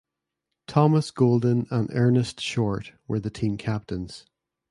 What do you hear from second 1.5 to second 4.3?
and Ernest Short were the team captains.